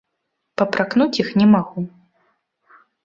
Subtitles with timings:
[0.61, 1.79] Папракнуць іх не магу.